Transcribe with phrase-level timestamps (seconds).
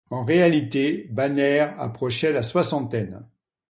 [0.09, 3.21] En réalité, Banner approchait la soixantaine.